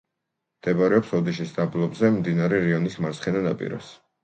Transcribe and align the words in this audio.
მდებარეობს 0.61 1.11
ოდიშის 1.17 1.51
დაბლობზე, 1.59 2.11
მდინარე 2.17 2.65
რიონის 2.67 2.99
მარცხენა 3.07 3.47
ნაპირას. 3.51 3.95